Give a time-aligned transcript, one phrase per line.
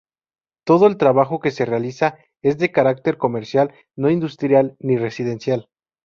[0.65, 5.69] Todo el trabajo que se realiza es de carácter comercial, no industrial ni residencial.